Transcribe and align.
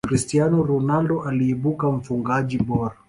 cristiano 0.07 0.63
ronaldo 0.63 1.21
aliibuka 1.23 1.91
mfungaji 1.91 2.57
bora 2.57 2.95